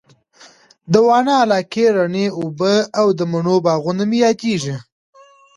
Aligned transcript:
د 0.91 0.93
واڼه 1.07 1.33
علاقې 1.43 1.85
رڼې 1.97 2.25
اوبه 2.39 2.73
او 2.99 3.07
د 3.19 3.21
مڼو 3.31 3.55
باغونه 3.65 4.03
مي 4.09 4.17
ياديږي 4.25 4.75